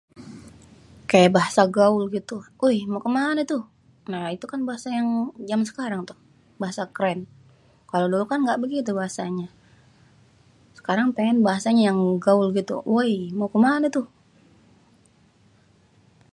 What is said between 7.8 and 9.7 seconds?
Kalo dulu kan gak bègitu bahasanya.